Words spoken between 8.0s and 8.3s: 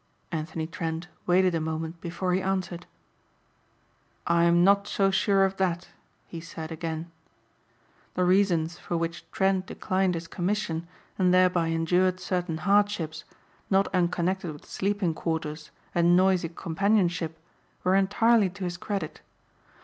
The